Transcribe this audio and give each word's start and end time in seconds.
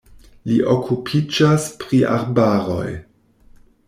Li 0.51 0.55
okupiĝas 0.75 1.67
pri 1.83 1.99
arbaroj. 2.17 2.87